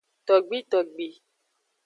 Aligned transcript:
Togbitogbi. 0.25 1.07